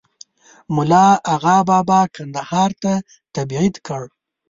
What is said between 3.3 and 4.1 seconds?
تبعید کړ.